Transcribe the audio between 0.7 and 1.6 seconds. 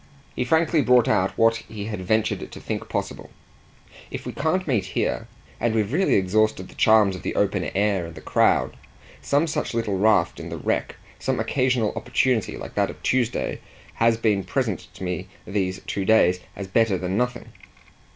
brought out what